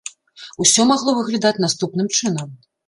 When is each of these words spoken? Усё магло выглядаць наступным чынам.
Усё 0.65 0.87
магло 0.93 1.15
выглядаць 1.19 1.55
наступным 1.69 2.13
чынам. 2.19 2.49